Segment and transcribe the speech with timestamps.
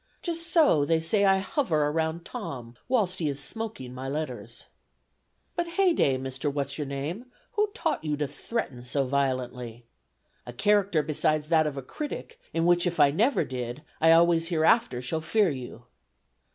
[0.23, 4.65] Just so they say I hover round Tom, whilst he is smoking my letters.
[5.55, 6.51] "But heyday, Mr.
[6.51, 9.85] What's your name, who taught you to threaten so violently?
[10.47, 14.47] 'A character besides that of a critic, in which if I never did, I always
[14.47, 15.83] hereafter shall fear you.'